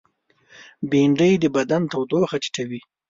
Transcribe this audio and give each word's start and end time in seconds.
بېنډۍ 0.89 1.33
د 1.39 1.45
بدن 1.55 1.81
تودوخه 1.91 2.37
ټیټوي 2.43 2.81